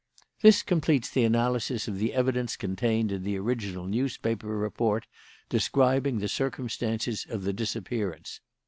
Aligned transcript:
"This 0.41 0.63
completes 0.63 1.11
the 1.11 1.23
analysis 1.25 1.87
of 1.87 1.99
the 1.99 2.15
evidence 2.15 2.55
contained 2.55 3.11
in 3.11 3.21
the 3.21 3.37
original 3.37 3.85
newspaper 3.85 4.47
report 4.47 5.05
describing 5.47 6.17
the 6.17 6.27
circumstances 6.27 7.23
of 7.29 7.43
the 7.43 7.53
disappearance. 7.53 8.39